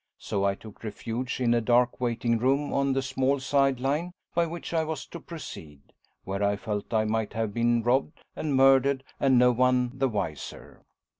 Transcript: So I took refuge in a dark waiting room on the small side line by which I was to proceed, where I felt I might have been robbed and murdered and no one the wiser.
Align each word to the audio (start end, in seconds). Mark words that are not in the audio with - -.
So 0.17 0.43
I 0.43 0.55
took 0.55 0.83
refuge 0.83 1.39
in 1.39 1.53
a 1.53 1.61
dark 1.61 2.01
waiting 2.01 2.39
room 2.39 2.73
on 2.73 2.93
the 2.93 3.03
small 3.03 3.39
side 3.39 3.79
line 3.79 4.13
by 4.33 4.47
which 4.47 4.73
I 4.73 4.83
was 4.83 5.05
to 5.05 5.19
proceed, 5.19 5.93
where 6.23 6.41
I 6.41 6.55
felt 6.55 6.91
I 6.91 7.05
might 7.05 7.33
have 7.33 7.53
been 7.53 7.83
robbed 7.83 8.19
and 8.35 8.55
murdered 8.55 9.03
and 9.19 9.37
no 9.37 9.51
one 9.51 9.91
the 9.93 10.09
wiser. 10.09 10.81